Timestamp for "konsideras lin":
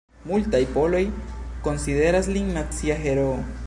1.69-2.53